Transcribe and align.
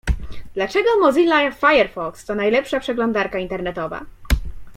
Dlaczego 0.55 0.89
Mozilla 1.01 1.51
Firefox 1.51 2.25
to 2.25 2.35
najlepsza 2.35 2.79
przeglądarka 2.79 3.39
internetowa? 3.39 4.05